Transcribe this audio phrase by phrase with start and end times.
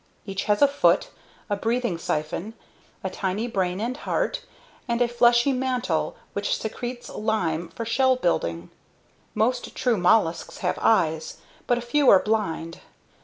[0.25, 1.09] Each has a foot,
[1.47, 2.55] a breathing siphon,
[3.03, 4.41] a tiny brain and heart,
[4.87, 8.71] and a fleshy mantle which secretes lime for shell building.
[9.35, 11.37] Most true mollusks have eyes,
[11.67, 12.79] but a few are blind.